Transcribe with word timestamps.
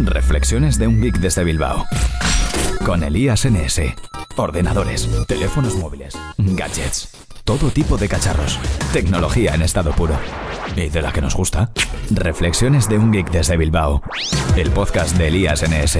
Reflexiones 0.00 0.78
de 0.78 0.86
un 0.86 1.00
geek 1.00 1.18
desde 1.18 1.42
Bilbao. 1.42 1.84
Con 2.86 3.02
Elías 3.02 3.44
NS. 3.44 3.80
Ordenadores, 4.36 5.08
teléfonos 5.26 5.74
móviles, 5.74 6.16
gadgets, 6.38 7.08
todo 7.44 7.70
tipo 7.70 7.96
de 7.96 8.08
cacharros. 8.08 8.60
Tecnología 8.92 9.54
en 9.54 9.62
estado 9.62 9.90
puro. 9.92 10.16
¿Y 10.76 10.88
de 10.88 11.02
la 11.02 11.12
que 11.12 11.20
nos 11.20 11.34
gusta? 11.34 11.72
Reflexiones 12.10 12.88
de 12.88 12.98
un 12.98 13.10
geek 13.10 13.30
desde 13.30 13.56
Bilbao. 13.56 14.02
El 14.56 14.70
podcast 14.70 15.16
de 15.16 15.28
Elías 15.28 15.64
NS. 15.68 15.98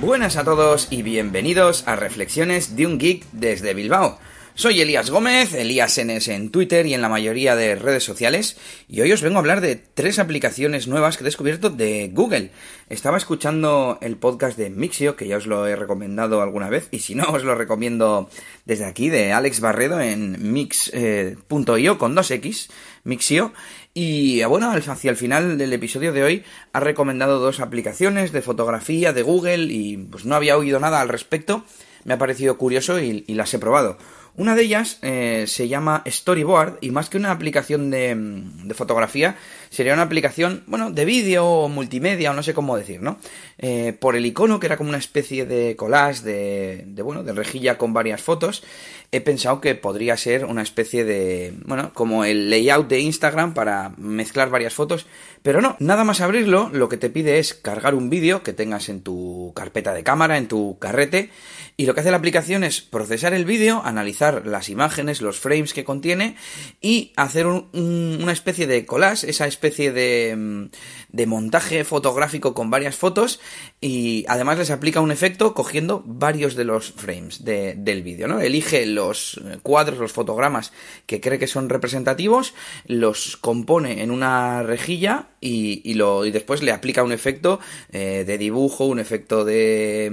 Buenas 0.00 0.36
a 0.36 0.44
todos 0.44 0.88
y 0.90 1.02
bienvenidos 1.02 1.86
a 1.86 1.94
Reflexiones 1.94 2.74
de 2.74 2.86
un 2.86 2.98
geek 2.98 3.26
desde 3.30 3.74
Bilbao. 3.74 4.18
Soy 4.56 4.80
Elías 4.80 5.10
Gómez, 5.10 5.52
Elías 5.52 5.98
NS 5.98 6.28
en 6.28 6.50
Twitter 6.50 6.86
y 6.86 6.94
en 6.94 7.02
la 7.02 7.08
mayoría 7.08 7.56
de 7.56 7.74
redes 7.74 8.04
sociales, 8.04 8.56
y 8.88 9.00
hoy 9.00 9.10
os 9.10 9.20
vengo 9.20 9.34
a 9.34 9.40
hablar 9.40 9.60
de 9.60 9.74
tres 9.74 10.20
aplicaciones 10.20 10.86
nuevas 10.86 11.16
que 11.16 11.24
he 11.24 11.26
descubierto 11.26 11.70
de 11.70 12.08
Google. 12.12 12.52
Estaba 12.88 13.16
escuchando 13.16 13.98
el 14.00 14.16
podcast 14.16 14.56
de 14.56 14.70
Mixio, 14.70 15.16
que 15.16 15.26
ya 15.26 15.38
os 15.38 15.48
lo 15.48 15.66
he 15.66 15.74
recomendado 15.74 16.40
alguna 16.40 16.68
vez, 16.68 16.86
y 16.92 17.00
si 17.00 17.16
no, 17.16 17.24
os 17.24 17.42
lo 17.42 17.56
recomiendo 17.56 18.30
desde 18.64 18.84
aquí, 18.84 19.10
de 19.10 19.32
Alex 19.32 19.58
Barredo 19.58 20.00
en 20.00 20.52
mix.io 20.52 21.98
con 21.98 22.14
2x, 22.14 22.70
Mixio, 23.02 23.52
y 23.92 24.44
bueno, 24.44 24.70
hacia 24.70 25.10
el 25.10 25.16
final 25.16 25.58
del 25.58 25.72
episodio 25.72 26.12
de 26.12 26.22
hoy 26.22 26.44
ha 26.72 26.78
recomendado 26.78 27.40
dos 27.40 27.58
aplicaciones 27.58 28.30
de 28.30 28.40
fotografía 28.40 29.12
de 29.12 29.22
Google 29.22 29.64
y 29.64 29.96
pues 29.96 30.24
no 30.24 30.36
había 30.36 30.56
oído 30.56 30.78
nada 30.78 31.00
al 31.00 31.08
respecto, 31.08 31.64
me 32.04 32.14
ha 32.14 32.18
parecido 32.18 32.56
curioso 32.56 33.00
y, 33.00 33.24
y 33.26 33.34
las 33.34 33.52
he 33.52 33.58
probado. 33.58 33.98
Una 34.36 34.56
de 34.56 34.62
ellas 34.62 34.98
eh, 35.02 35.44
se 35.46 35.68
llama 35.68 36.02
Storyboard 36.06 36.78
y 36.80 36.90
más 36.90 37.08
que 37.08 37.18
una 37.18 37.30
aplicación 37.30 37.90
de, 37.90 38.16
de 38.16 38.74
fotografía, 38.74 39.36
sería 39.70 39.94
una 39.94 40.02
aplicación, 40.02 40.64
bueno, 40.66 40.90
de 40.90 41.04
vídeo 41.04 41.46
o 41.46 41.68
multimedia 41.68 42.32
o 42.32 42.34
no 42.34 42.42
sé 42.42 42.52
cómo 42.52 42.76
decir, 42.76 43.00
¿no? 43.00 43.18
Eh, 43.58 43.92
por 43.92 44.16
el 44.16 44.26
icono, 44.26 44.58
que 44.58 44.66
era 44.66 44.76
como 44.76 44.88
una 44.88 44.98
especie 44.98 45.46
de 45.46 45.76
collage 45.76 46.22
de, 46.22 46.84
de, 46.86 47.02
bueno, 47.02 47.22
de 47.22 47.32
rejilla 47.32 47.78
con 47.78 47.92
varias 47.92 48.22
fotos, 48.22 48.64
he 49.12 49.20
pensado 49.20 49.60
que 49.60 49.76
podría 49.76 50.16
ser 50.16 50.44
una 50.44 50.62
especie 50.62 51.04
de, 51.04 51.54
bueno, 51.64 51.92
como 51.94 52.24
el 52.24 52.50
layout 52.50 52.88
de 52.88 52.98
Instagram 53.00 53.54
para 53.54 53.90
mezclar 53.98 54.50
varias 54.50 54.74
fotos, 54.74 55.06
pero 55.42 55.60
no, 55.60 55.76
nada 55.78 56.02
más 56.02 56.20
abrirlo, 56.20 56.70
lo 56.72 56.88
que 56.88 56.96
te 56.96 57.10
pide 57.10 57.38
es 57.38 57.54
cargar 57.54 57.94
un 57.94 58.10
vídeo 58.10 58.42
que 58.42 58.52
tengas 58.52 58.88
en 58.88 59.02
tu 59.02 59.52
carpeta 59.54 59.92
de 59.92 60.02
cámara, 60.02 60.38
en 60.38 60.48
tu 60.48 60.78
carrete, 60.80 61.30
y 61.76 61.86
lo 61.86 61.94
que 61.94 62.00
hace 62.00 62.10
la 62.10 62.16
aplicación 62.16 62.64
es 62.64 62.80
procesar 62.80 63.34
el 63.34 63.44
vídeo, 63.44 63.82
analizar 63.84 64.23
las 64.46 64.68
imágenes, 64.68 65.20
los 65.20 65.38
frames 65.38 65.72
que 65.72 65.84
contiene 65.84 66.36
y 66.80 67.12
hacer 67.16 67.46
un, 67.46 67.68
un, 67.72 68.18
una 68.22 68.32
especie 68.32 68.66
de 68.66 68.86
collage, 68.86 69.28
esa 69.28 69.46
especie 69.46 69.92
de, 69.92 70.68
de 71.14 71.26
montaje 71.26 71.84
fotográfico 71.84 72.54
con 72.54 72.70
varias 72.70 72.96
fotos 72.96 73.40
y 73.80 74.24
además 74.28 74.58
les 74.58 74.70
aplica 74.70 75.00
un 75.00 75.12
efecto 75.12 75.54
cogiendo 75.54 76.02
varios 76.06 76.56
de 76.56 76.64
los 76.64 76.92
frames 76.92 77.44
de, 77.44 77.74
del 77.76 78.02
vídeo. 78.02 78.40
Elige 78.40 78.86
los 78.86 79.40
cuadros, 79.62 79.98
los 79.98 80.12
fotogramas 80.12 80.72
que 81.06 81.20
cree 81.20 81.38
que 81.38 81.46
son 81.46 81.68
representativos, 81.68 82.54
los 82.86 83.36
compone 83.36 84.02
en 84.02 84.10
una 84.10 84.62
rejilla 84.62 85.28
y, 85.40 85.94
después 86.32 86.62
le 86.62 86.72
aplica 86.72 87.02
un 87.02 87.12
efecto 87.12 87.60
eh, 87.92 88.24
de 88.26 88.38
dibujo, 88.38 88.86
un 88.86 88.98
efecto 88.98 89.44
de, 89.44 90.10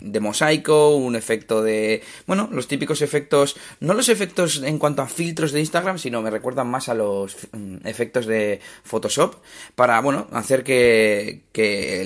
de 0.00 0.20
mosaico, 0.20 0.96
un 0.96 1.14
efecto 1.14 1.62
de... 1.62 2.02
Bueno, 2.26 2.48
los 2.50 2.68
típicos 2.68 3.02
efectos, 3.02 3.41
no 3.80 3.94
los 3.94 4.08
efectos 4.08 4.62
en 4.62 4.78
cuanto 4.78 5.02
a 5.02 5.06
filtros 5.06 5.52
de 5.52 5.60
Instagram, 5.60 5.98
sino 5.98 6.22
me 6.22 6.30
recuerdan 6.30 6.68
más 6.68 6.88
a 6.88 6.94
los 6.94 7.36
mm, 7.52 7.86
efectos 7.86 8.26
de 8.26 8.60
Photoshop 8.84 9.36
para, 9.74 10.00
bueno, 10.00 10.26
hacer 10.32 10.64
que, 10.64 11.42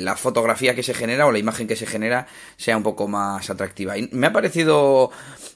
la 0.01 0.17
fotografía 0.17 0.75
que 0.75 0.83
se 0.83 0.95
genera 0.95 1.27
o 1.27 1.33
la 1.33 1.39
imagen 1.39 1.67
que 1.67 1.77
se 1.77 1.87
genera 1.87 2.27
sea 2.57 2.77
un 2.77 2.83
poco 2.83 3.09
más 3.09 3.49
atractiva. 3.51 3.97
Y 3.97 4.09
me 4.13 4.27
ha 4.27 4.33
parecido 4.33 5.11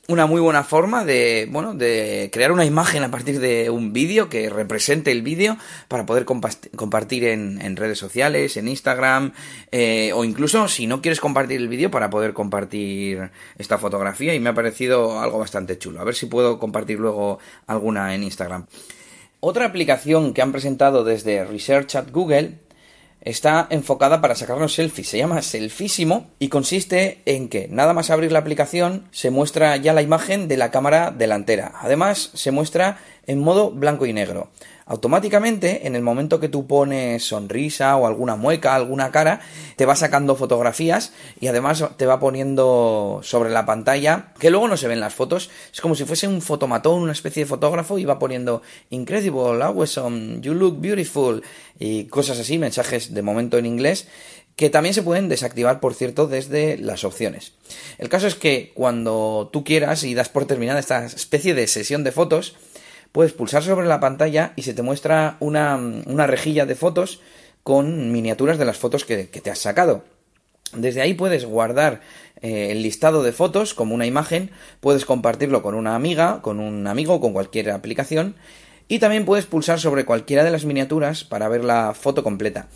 una 0.08 0.26
muy 0.26 0.40
buena 0.40 0.64
forma 0.64 1.04
de, 1.04 1.48
bueno, 1.50 1.74
de 1.74 2.30
crear 2.32 2.50
una 2.50 2.64
imagen 2.64 3.04
a 3.04 3.10
partir 3.10 3.38
de 3.38 3.70
un 3.70 3.92
vídeo 3.92 4.28
que 4.28 4.50
represente 4.50 5.12
el 5.12 5.22
vídeo 5.22 5.56
para 5.88 6.04
poder 6.06 6.24
compartir 6.24 7.24
en, 7.24 7.60
en, 7.62 7.76
redes 7.76 7.98
sociales, 7.98 8.56
en 8.56 8.66
Instagram, 8.66 9.32
eh, 9.70 10.12
o 10.14 10.24
incluso 10.24 10.66
si 10.68 10.86
no 10.86 11.00
quieres 11.00 11.20
compartir 11.20 11.58
el 11.58 11.68
vídeo 11.68 11.90
para 11.90 12.10
poder 12.10 12.32
compartir 12.32 13.30
esta 13.58 13.78
fotografía 13.78 14.34
y 14.34 14.40
me 14.40 14.50
ha 14.50 14.54
parecido 14.54 15.20
algo 15.20 15.38
bastante 15.38 15.69
chulo. 15.78 16.00
A 16.00 16.04
ver 16.04 16.14
si 16.14 16.26
puedo 16.26 16.58
compartir 16.58 16.98
luego 16.98 17.38
alguna 17.66 18.14
en 18.14 18.22
Instagram. 18.22 18.66
Otra 19.40 19.64
aplicación 19.64 20.34
que 20.34 20.42
han 20.42 20.52
presentado 20.52 21.02
desde 21.04 21.44
Research 21.44 21.94
at 21.96 22.10
Google 22.10 22.58
está 23.22 23.66
enfocada 23.70 24.20
para 24.20 24.34
sacarnos 24.34 24.74
selfies. 24.74 25.08
Se 25.08 25.18
llama 25.18 25.42
Selfísimo 25.42 26.30
y 26.38 26.48
consiste 26.48 27.22
en 27.26 27.48
que 27.48 27.68
nada 27.68 27.92
más 27.92 28.10
abrir 28.10 28.32
la 28.32 28.38
aplicación 28.38 29.08
se 29.10 29.30
muestra 29.30 29.76
ya 29.76 29.92
la 29.92 30.02
imagen 30.02 30.48
de 30.48 30.56
la 30.56 30.70
cámara 30.70 31.10
delantera. 31.10 31.72
Además 31.80 32.30
se 32.34 32.50
muestra 32.50 32.98
en 33.26 33.40
modo 33.40 33.70
blanco 33.70 34.06
y 34.06 34.12
negro. 34.12 34.50
Automáticamente, 34.90 35.86
en 35.86 35.94
el 35.94 36.02
momento 36.02 36.40
que 36.40 36.48
tú 36.48 36.66
pones 36.66 37.22
sonrisa 37.22 37.96
o 37.96 38.08
alguna 38.08 38.34
mueca, 38.34 38.74
alguna 38.74 39.12
cara, 39.12 39.38
te 39.76 39.86
va 39.86 39.94
sacando 39.94 40.34
fotografías 40.34 41.12
y 41.38 41.46
además 41.46 41.84
te 41.96 42.06
va 42.06 42.18
poniendo 42.18 43.20
sobre 43.22 43.50
la 43.50 43.66
pantalla, 43.66 44.32
que 44.40 44.50
luego 44.50 44.66
no 44.66 44.76
se 44.76 44.88
ven 44.88 44.98
las 44.98 45.14
fotos, 45.14 45.48
es 45.72 45.80
como 45.80 45.94
si 45.94 46.04
fuese 46.06 46.26
un 46.26 46.42
fotomatón, 46.42 47.02
una 47.02 47.12
especie 47.12 47.44
de 47.44 47.48
fotógrafo 47.48 48.00
y 48.00 48.04
va 48.04 48.18
poniendo 48.18 48.62
incredible, 48.90 49.62
awesome, 49.62 50.40
you 50.40 50.54
look 50.54 50.80
beautiful 50.80 51.40
y 51.78 52.06
cosas 52.06 52.40
así, 52.40 52.58
mensajes 52.58 53.14
de 53.14 53.22
momento 53.22 53.58
en 53.58 53.66
inglés 53.66 54.08
que 54.56 54.70
también 54.70 54.94
se 54.94 55.02
pueden 55.02 55.28
desactivar, 55.28 55.80
por 55.80 55.94
cierto, 55.94 56.26
desde 56.26 56.76
las 56.76 57.04
opciones. 57.04 57.52
El 57.96 58.08
caso 58.08 58.26
es 58.26 58.34
que 58.34 58.72
cuando 58.74 59.48
tú 59.52 59.62
quieras 59.64 60.02
y 60.02 60.14
das 60.14 60.28
por 60.28 60.46
terminada 60.46 60.80
esta 60.80 61.06
especie 61.06 61.54
de 61.54 61.66
sesión 61.66 62.04
de 62.04 62.12
fotos, 62.12 62.56
puedes 63.12 63.32
pulsar 63.32 63.62
sobre 63.62 63.86
la 63.86 64.00
pantalla 64.00 64.52
y 64.56 64.62
se 64.62 64.74
te 64.74 64.82
muestra 64.82 65.36
una, 65.40 65.76
una 65.76 66.26
rejilla 66.26 66.66
de 66.66 66.74
fotos 66.74 67.20
con 67.62 68.12
miniaturas 68.12 68.58
de 68.58 68.64
las 68.64 68.78
fotos 68.78 69.04
que, 69.04 69.28
que, 69.28 69.40
te 69.40 69.50
has 69.50 69.58
sacado. 69.58 70.04
Desde 70.72 71.02
ahí 71.02 71.14
puedes 71.14 71.44
guardar 71.44 72.00
eh, 72.42 72.68
el 72.70 72.82
listado 72.82 73.22
de 73.22 73.32
fotos 73.32 73.74
como 73.74 73.94
una 73.94 74.06
imagen, 74.06 74.50
puedes 74.80 75.04
compartirlo 75.04 75.62
con 75.62 75.74
una 75.74 75.94
amiga, 75.94 76.40
con 76.42 76.60
un 76.60 76.86
amigo, 76.86 77.20
con 77.20 77.32
cualquier 77.32 77.70
aplicación 77.70 78.36
y 78.90 78.98
también 78.98 79.24
puedes 79.24 79.46
pulsar 79.46 79.78
sobre 79.78 80.04
cualquiera 80.04 80.42
de 80.42 80.50
las 80.50 80.64
miniaturas 80.64 81.22
para 81.22 81.48
ver 81.48 81.64
la 81.64 81.94
foto 81.94 82.24
completa. 82.24 82.66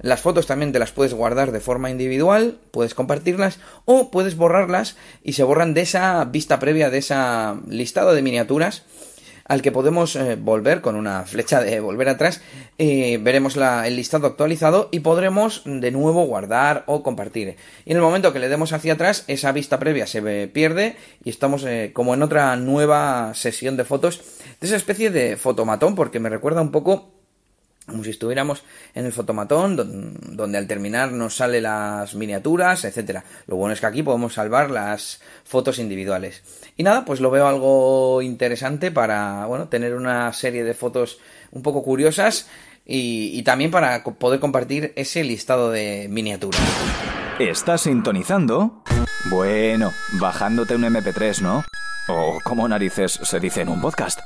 Las 0.00 0.20
fotos 0.20 0.46
también 0.46 0.72
te 0.72 0.78
las 0.78 0.92
puedes 0.92 1.14
guardar 1.14 1.50
de 1.50 1.60
forma 1.60 1.90
individual, 1.90 2.58
puedes 2.70 2.94
compartirlas 2.94 3.58
o 3.84 4.10
puedes 4.10 4.36
borrarlas 4.36 4.96
y 5.22 5.32
se 5.32 5.42
borran 5.42 5.74
de 5.74 5.80
esa 5.82 6.24
vista 6.26 6.60
previa, 6.60 6.90
de 6.90 6.98
esa 6.98 7.56
listado 7.68 8.14
de 8.14 8.22
miniaturas 8.22 8.84
al 9.44 9.62
que 9.62 9.72
podemos 9.72 10.16
eh, 10.16 10.36
volver 10.36 10.80
con 10.80 10.96
una 10.96 11.24
flecha 11.24 11.60
de 11.60 11.80
volver 11.80 12.08
atrás. 12.08 12.40
Eh, 12.78 13.18
veremos 13.20 13.56
la, 13.56 13.86
el 13.86 13.96
listado 13.96 14.26
actualizado 14.26 14.88
y 14.90 15.00
podremos 15.00 15.62
de 15.64 15.90
nuevo 15.90 16.24
guardar 16.24 16.84
o 16.86 17.02
compartir. 17.02 17.56
Y 17.84 17.90
en 17.90 17.96
el 17.96 18.02
momento 18.02 18.32
que 18.32 18.38
le 18.38 18.48
demos 18.48 18.72
hacia 18.72 18.94
atrás, 18.94 19.24
esa 19.28 19.52
vista 19.52 19.78
previa 19.78 20.06
se 20.06 20.48
pierde 20.48 20.96
y 21.22 21.30
estamos 21.30 21.64
eh, 21.64 21.90
como 21.92 22.14
en 22.14 22.22
otra 22.22 22.56
nueva 22.56 23.32
sesión 23.34 23.76
de 23.76 23.84
fotos 23.84 24.20
de 24.60 24.66
esa 24.66 24.76
especie 24.76 25.10
de 25.10 25.36
fotomatón 25.36 25.94
porque 25.94 26.20
me 26.20 26.28
recuerda 26.28 26.62
un 26.62 26.70
poco 26.70 27.13
como 27.86 28.02
si 28.02 28.10
estuviéramos 28.10 28.62
en 28.94 29.04
el 29.04 29.12
fotomatón 29.12 29.76
donde 30.36 30.58
al 30.58 30.66
terminar 30.66 31.12
nos 31.12 31.36
sale 31.36 31.60
las 31.60 32.14
miniaturas, 32.14 32.84
etcétera. 32.84 33.24
Lo 33.46 33.56
bueno 33.56 33.74
es 33.74 33.80
que 33.80 33.86
aquí 33.86 34.02
podemos 34.02 34.34
salvar 34.34 34.70
las 34.70 35.20
fotos 35.44 35.78
individuales. 35.78 36.42
Y 36.76 36.82
nada, 36.82 37.04
pues 37.04 37.20
lo 37.20 37.30
veo 37.30 37.46
algo 37.46 38.22
interesante 38.22 38.90
para, 38.90 39.46
bueno, 39.46 39.68
tener 39.68 39.94
una 39.94 40.32
serie 40.32 40.64
de 40.64 40.74
fotos 40.74 41.18
un 41.50 41.62
poco 41.62 41.82
curiosas 41.82 42.48
y, 42.86 43.38
y 43.38 43.42
también 43.42 43.70
para 43.70 44.02
poder 44.02 44.40
compartir 44.40 44.92
ese 44.96 45.22
listado 45.22 45.70
de 45.70 46.06
miniaturas. 46.10 46.60
¿Estás 47.38 47.82
sintonizando? 47.82 48.82
Bueno, 49.26 49.92
bajándote 50.12 50.74
un 50.74 50.84
MP3, 50.84 51.40
¿no? 51.40 51.64
O 52.08 52.38
como 52.44 52.68
narices 52.68 53.12
se 53.22 53.40
dice 53.40 53.62
en 53.62 53.68
un 53.68 53.80
podcast. 53.80 54.20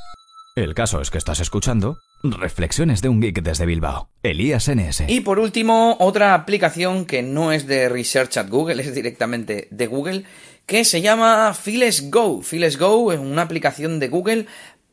El 0.55 0.75
caso 0.75 1.01
es 1.01 1.11
que 1.11 1.19
estás 1.19 1.41
escuchando 1.41 1.99
Reflexiones 2.23 3.01
de 3.01 3.09
un 3.09 3.21
geek 3.21 3.43
desde 3.43 3.65
Bilbao. 3.67 4.11
Elías 4.23 4.69
NS. 4.69 5.05
Y 5.07 5.21
por 5.21 5.39
último, 5.39 5.97
otra 6.01 6.35
aplicación 6.35 7.07
que 7.07 7.23
no 7.23 7.53
es 7.53 7.67
de 7.67 7.89
Research 7.89 8.37
at 8.39 8.49
Google, 8.49 8.83
es 8.83 8.95
directamente 8.95 9.69
de 9.71 9.87
Google, 9.87 10.25
que 10.67 10.85
se 10.85 11.01
llama 11.01 11.55
Files 11.55 12.11
Go. 12.11 12.43
Files 12.43 12.77
Go 12.77 13.13
es 13.13 13.21
una 13.21 13.43
aplicación 13.43 14.01
de 14.01 14.09
Google 14.09 14.47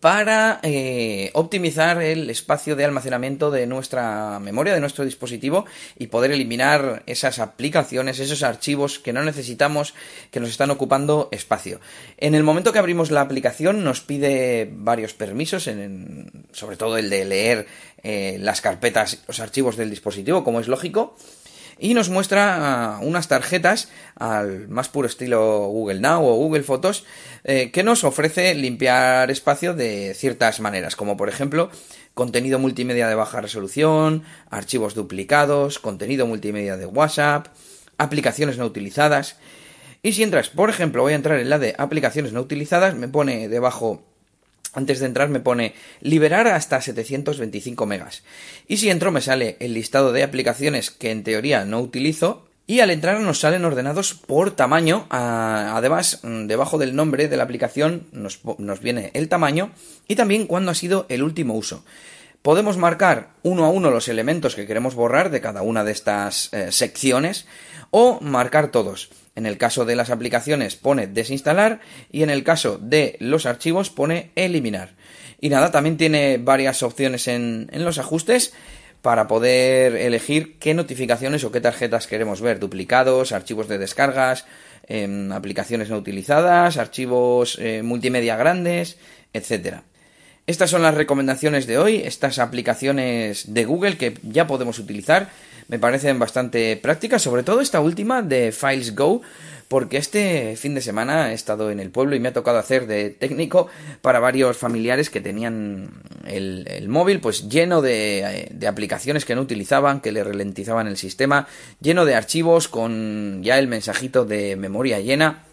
para 0.05 0.59
eh, 0.61 1.31
optimizar 1.33 1.99
el 1.99 2.29
espacio 2.29 2.75
de 2.75 2.85
almacenamiento 2.85 3.49
de 3.49 3.65
nuestra 3.65 4.39
memoria, 4.39 4.75
de 4.75 4.79
nuestro 4.79 5.03
dispositivo 5.03 5.65
y 5.97 6.07
poder 6.07 6.29
eliminar 6.29 7.01
esas 7.07 7.39
aplicaciones, 7.39 8.19
esos 8.19 8.43
archivos 8.43 8.99
que 8.99 9.13
no 9.13 9.23
necesitamos, 9.23 9.95
que 10.29 10.39
nos 10.39 10.49
están 10.49 10.69
ocupando 10.69 11.27
espacio. 11.31 11.79
En 12.17 12.35
el 12.35 12.43
momento 12.43 12.71
que 12.71 12.77
abrimos 12.77 13.09
la 13.09 13.21
aplicación 13.21 13.83
nos 13.83 14.01
pide 14.01 14.69
varios 14.71 15.15
permisos, 15.15 15.67
sobre 16.55 16.77
todo 16.77 16.97
el 16.97 17.09
de 17.09 17.25
leer 17.25 17.67
eh, 18.03 18.37
las 18.39 18.61
carpetas, 18.61 19.19
los 19.27 19.39
archivos 19.39 19.77
del 19.77 19.89
dispositivo, 19.89 20.43
como 20.43 20.59
es 20.59 20.67
lógico 20.67 21.15
y 21.77 21.93
nos 21.93 22.09
muestra 22.09 22.95
ah, 22.95 22.99
unas 23.01 23.27
tarjetas 23.27 23.89
al 24.15 24.67
más 24.69 24.89
puro 24.89 25.07
estilo 25.07 25.67
Google 25.67 25.99
Now 25.99 26.25
o 26.25 26.35
Google 26.35 26.63
Fotos 26.63 27.05
eh, 27.43 27.71
que 27.71 27.83
nos 27.83 28.03
ofrece 28.03 28.53
limpiar 28.55 29.29
espacio 29.29 29.73
de 29.73 30.13
ciertas 30.15 30.59
maneras, 30.59 30.95
como 30.95 31.17
por 31.17 31.29
ejemplo 31.29 31.69
contenido 32.13 32.59
multimedia 32.59 33.09
de 33.09 33.15
baja 33.15 33.41
resolución, 33.41 34.23
archivos 34.49 34.95
duplicados, 34.95 35.79
contenido 35.79 36.25
multimedia 36.25 36.77
de 36.77 36.85
WhatsApp, 36.85 37.47
aplicaciones 37.97 38.57
no 38.57 38.65
utilizadas. 38.65 39.37
Y 40.01 40.13
si 40.13 40.23
entras, 40.23 40.49
por 40.49 40.69
ejemplo, 40.69 41.01
voy 41.01 41.11
a 41.11 41.17
entrar 41.17 41.39
en 41.39 41.49
la 41.49 41.59
de 41.59 41.75
aplicaciones 41.77 42.31
no 42.31 42.39
utilizadas, 42.39 42.95
me 42.95 43.09
pone 43.09 43.49
debajo 43.49 44.05
antes 44.75 44.99
de 44.99 45.07
entrar 45.07 45.29
me 45.29 45.39
pone 45.39 45.73
liberar 46.01 46.47
hasta 46.47 46.81
725 46.81 47.85
megas. 47.85 48.23
Y 48.67 48.77
si 48.77 48.89
entro 48.89 49.11
me 49.11 49.21
sale 49.21 49.57
el 49.59 49.73
listado 49.73 50.11
de 50.11 50.23
aplicaciones 50.23 50.91
que 50.91 51.11
en 51.11 51.23
teoría 51.23 51.65
no 51.65 51.79
utilizo. 51.79 52.45
Y 52.67 52.79
al 52.79 52.89
entrar 52.89 53.19
nos 53.19 53.39
salen 53.39 53.63
ordenados 53.63 54.15
por 54.15 54.51
tamaño. 54.51 55.05
Además, 55.09 56.21
mm, 56.23 56.47
debajo 56.47 56.79
del 56.79 56.95
nombre 56.95 57.27
de 57.27 57.37
la 57.37 57.43
aplicación 57.43 58.07
nos, 58.11 58.41
viene 58.81 59.11
el 59.13 59.29
tamaño 59.29 59.71
y 60.07 60.15
también 60.15 60.47
cuándo 60.47 60.71
ha 60.71 60.75
sido 60.75 61.05
el 61.09 61.21
último 61.21 61.53
uso. 61.53 61.85
Podemos 62.41 62.77
marcar 62.77 63.29
uno 63.43 63.65
a 63.65 63.69
uno 63.69 63.91
los 63.91 64.07
elementos 64.07 64.55
que 64.55 64.67
queremos 64.67 64.95
borrar 64.95 65.29
de 65.29 65.41
cada 65.41 65.61
una 65.61 65.83
de 65.83 65.91
estas 65.91 66.51
eh, 66.53 66.71
secciones 66.71 67.45
o 67.91 68.19
marcar 68.21 68.71
todos. 68.71 69.09
En 69.35 69.45
el 69.45 69.57
caso 69.57 69.85
de 69.85 69.95
las 69.95 70.09
aplicaciones 70.09 70.75
pone 70.75 71.07
desinstalar 71.07 71.81
y 72.11 72.23
en 72.23 72.29
el 72.29 72.43
caso 72.43 72.77
de 72.81 73.17
los 73.19 73.45
archivos 73.45 73.89
pone 73.89 74.31
eliminar. 74.35 74.95
Y 75.41 75.49
nada, 75.49 75.71
también 75.71 75.97
tiene 75.97 76.37
varias 76.37 76.81
opciones 76.83 77.27
en, 77.27 77.69
los 77.71 77.97
ajustes 77.97 78.53
para 79.01 79.27
poder 79.27 79.95
elegir 79.95 80.57
qué 80.57 80.73
notificaciones 80.73 81.43
o 81.43 81.51
qué 81.51 81.61
tarjetas 81.61 82.07
queremos 82.07 82.41
ver, 82.41 82.59
duplicados, 82.59 83.31
archivos 83.33 83.67
de 83.67 83.77
descargas, 83.77 84.45
em, 84.87 85.31
aplicaciones 85.31 85.89
no 85.89 85.97
utilizadas, 85.97 86.77
archivos 86.77 87.59
eh, 87.59 87.83
multimedia 87.83 88.37
grandes, 88.37 88.97
etcétera. 89.33 89.83
Estas 90.47 90.69
son 90.69 90.83
las 90.83 90.93
recomendaciones 90.93 91.65
de 91.65 91.79
hoy, 91.79 91.95
estas 92.05 92.37
aplicaciones 92.37 93.51
de 93.51 93.65
Google 93.65 93.97
que 93.97 94.13
ya 94.21 94.45
podemos 94.45 94.77
utilizar, 94.77 95.29
me 95.69 95.79
parecen 95.79 96.19
bastante 96.19 96.77
prácticas, 96.77 97.23
sobre 97.23 97.41
todo 97.41 97.61
esta 97.61 97.79
última 97.79 98.21
de 98.21 98.51
Files 98.51 98.93
Go, 98.93 99.23
porque 99.67 99.97
este 99.97 100.55
fin 100.55 100.75
de 100.75 100.81
semana 100.81 101.31
he 101.31 101.33
estado 101.33 101.71
en 101.71 101.79
el 101.79 101.89
pueblo 101.89 102.15
y 102.15 102.19
me 102.19 102.29
ha 102.29 102.33
tocado 102.33 102.59
hacer 102.59 102.85
de 102.85 103.09
técnico 103.09 103.69
para 104.03 104.19
varios 104.19 104.55
familiares 104.55 105.09
que 105.09 105.19
tenían 105.19 105.89
el, 106.27 106.85
móvil 106.89 107.21
pues 107.21 107.49
lleno 107.49 107.81
de, 107.81 108.49
de, 108.51 108.67
aplicaciones 108.67 109.25
que 109.25 109.33
no 109.33 109.41
utilizaban, 109.41 109.99
que 109.99 110.11
le 110.11 110.23
ralentizaban 110.23 110.85
el 110.85 110.97
sistema, 110.97 111.47
lleno 111.81 112.05
de 112.05 112.13
archivos 112.13 112.67
con 112.67 113.41
ya 113.41 113.57
el 113.57 113.67
mensajito 113.67 114.25
de 114.25 114.55
memoria 114.55 114.99
llena 114.99 115.45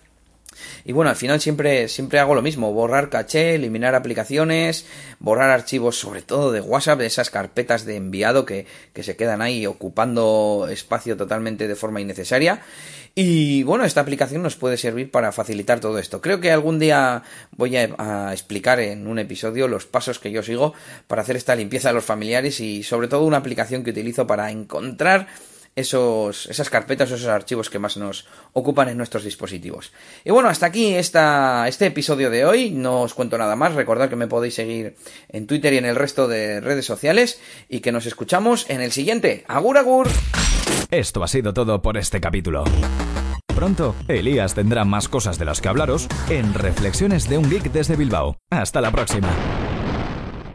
y 0.85 0.93
bueno, 0.93 1.11
al 1.11 1.17
final 1.17 1.41
siempre, 1.41 1.89
siempre 1.89 2.19
hago 2.19 2.35
lo 2.35 2.43
mismo, 2.43 2.73
borrar 2.73 3.09
caché, 3.09 3.55
eliminar 3.55 3.95
aplicaciones, 3.95 4.87
borrar 5.19 5.51
archivos 5.51 5.99
sobre 5.99 6.23
todo 6.23 6.53
de 6.53 6.61
WhatsApp, 6.61 6.99
de 6.99 7.07
esas 7.07 7.31
carpetas 7.31 7.85
de 7.85 7.97
enviado 7.97 8.45
que, 8.45 8.67
que 8.93 9.03
se 9.03 9.17
quedan 9.17 9.43
ahí 9.43 9.67
ocupando 9.67 10.69
espacio 10.71 11.17
totalmente 11.17 11.69
de 11.69 11.77
forma 11.77 12.01
innecesaria. 12.01 12.63
Y 13.15 13.63
bueno, 13.65 13.85
esta 13.85 14.01
aplicación 14.01 14.43
nos 14.43 14.57
puede 14.57 14.79
servir 14.79 15.11
para 15.11 15.33
facilitar 15.33 15.81
todo 15.81 15.99
esto. 15.99 16.23
Creo 16.23 16.41
que 16.41 16.51
algún 16.51 16.79
día 16.79 17.23
voy 17.51 17.77
a, 17.77 17.95
a, 17.99 18.33
explicar 18.33 18.81
en 18.81 19.07
un 19.07 19.19
episodio 19.19 19.69
los 19.69 19.85
pasos 19.85 20.19
que 20.19 20.31
yo 20.31 20.43
sigo 20.43 20.73
para 21.09 21.21
hacer 21.21 21.37
esta 21.37 21.55
limpieza 21.55 21.89
de 21.89 21.95
los 21.95 22.05
familiares 22.05 22.61
y 22.61 22.83
sobre 22.83 23.09
todo 23.09 23.25
una 23.25 23.37
aplicación 23.37 23.85
que 23.85 23.91
utilizo 23.91 24.27
para 24.27 24.51
encontrar 24.51 25.29
esos, 25.77 26.47
esas 26.47 26.71
carpetas 26.71 27.11
o 27.11 27.15
esos 27.15 27.29
archivos 27.29 27.71
que 27.71 27.79
más 27.79 27.97
nos 27.97 28.27
ocupan 28.53 28.89
en 28.89 28.97
nuestros 28.97 29.25
dispositivos. 29.25 29.93
Y 30.25 30.31
bueno, 30.31 30.49
hasta 30.49 30.67
aquí 30.67 30.95
esta, 30.95 31.67
este 31.69 31.87
episodio 31.87 32.31
de 32.31 32.45
hoy. 32.45 32.71
No 32.71 33.03
os 33.03 33.15
cuento 33.15 33.39
nada 33.39 33.57
más. 33.57 33.75
Recordad 33.75 34.09
que 34.09 34.17
me 34.17 34.27
podéis 34.27 34.55
seguir 34.55 34.97
en 35.29 35.47
Twitter 35.47 35.73
y 35.73 35.79
en 35.79 35.87
el 35.87 35.97
resto 35.97 36.29
de 36.29 36.61
redes 36.61 36.85
sociales 36.85 37.41
y 37.69 37.81
que 37.81 37.93
nos 37.93 38.07
escuchamos 38.07 38.69
en 38.69 38.81
el 38.81 38.93
siguiente. 38.93 39.45
Agur, 39.49 39.79
agur. 39.79 40.09
Esto 40.91 41.23
ha 41.23 41.29
sido 41.29 41.55
todo 41.55 41.81
por 41.81 41.97
este 41.97 42.21
capítulo. 42.21 42.65
Pronto, 43.55 43.95
Elías 44.09 44.55
tendrá 44.55 44.85
más 44.85 45.09
cosas 45.09 45.39
de 45.39 45.45
las 45.45 45.61
que 45.61 45.69
hablaros 45.69 46.09
en 46.29 46.53
Reflexiones 46.55 47.29
de 47.29 47.39
un 47.39 47.49
Geek 47.49 47.71
desde 47.71 47.97
Bilbao. 47.97 48.37
Hasta 48.51 48.81
la 48.81 48.91
próxima. 48.91 49.29